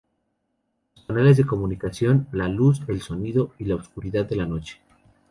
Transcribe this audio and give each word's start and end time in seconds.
Los 0.95 1.05
canales 1.05 1.37
de 1.37 1.45
comunicación: 1.45 2.27
la 2.31 2.47
luz, 2.47 2.81
el 2.87 3.01
sonido 3.03 3.53
y 3.59 3.65
la 3.65 3.75
oscuridad 3.75 4.25
de 4.25 4.35
la 4.35 4.47
noche. 4.47 4.81